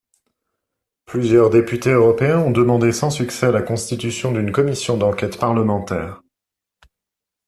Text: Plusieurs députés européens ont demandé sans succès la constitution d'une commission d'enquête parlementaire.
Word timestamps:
Plusieurs 1.05 1.51
députés 1.51 1.91
européens 1.91 2.39
ont 2.39 2.49
demandé 2.49 2.91
sans 2.91 3.11
succès 3.11 3.51
la 3.51 3.61
constitution 3.61 4.31
d'une 4.31 4.51
commission 4.51 4.97
d'enquête 4.97 5.37
parlementaire. 5.37 6.23